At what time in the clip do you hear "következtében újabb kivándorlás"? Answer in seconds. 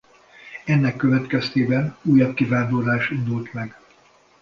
0.95-3.09